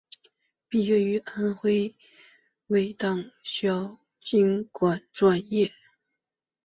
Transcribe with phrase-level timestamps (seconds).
[0.67, 1.95] 毕业于安徽省
[2.69, 5.71] 委党校经管专业。